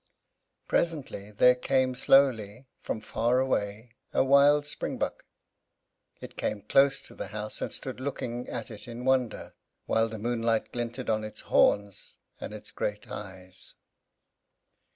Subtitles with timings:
[0.67, 5.21] Presently, there came slowly, from far away, a wild springbuck.
[6.19, 9.53] It came close to the house, and stood looking at it in wonder,
[9.85, 13.75] while the moonlight glinted on its horns, and in its great eyes.